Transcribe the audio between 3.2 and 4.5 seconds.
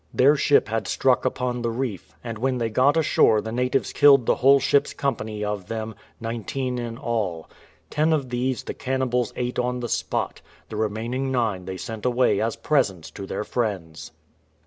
the natives killed the